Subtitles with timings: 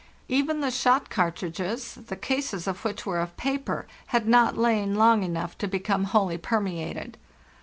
[0.27, 5.21] Even the shot cartridges, the cases of which were of paper, had not lain long
[5.21, 7.19] enough to become wholly permeated.